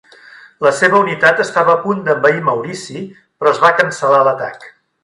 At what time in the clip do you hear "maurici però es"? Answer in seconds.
2.49-3.65